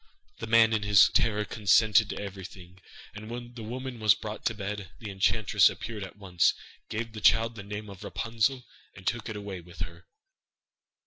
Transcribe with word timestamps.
The 0.39 0.47
man 0.47 0.73
in 0.73 0.81
his 0.81 1.09
terror 1.09 1.45
consented 1.45 2.09
to 2.09 2.17
everything, 2.19 2.81
and 3.13 3.29
when 3.29 3.53
the 3.53 3.61
woman 3.61 3.99
was 3.99 4.15
brought 4.15 4.43
to 4.45 4.55
bed, 4.55 4.89
the 4.97 5.11
enchantress 5.11 5.69
appeared 5.69 6.03
at 6.03 6.17
once, 6.17 6.55
gave 6.89 7.13
the 7.13 7.21
child 7.21 7.53
the 7.53 7.61
name 7.61 7.87
of 7.87 8.03
Rapunzel, 8.03 8.65
and 8.95 9.05
took 9.05 9.29
it 9.29 9.35
away 9.37 9.61
with 9.61 9.81
her. 9.81 10.07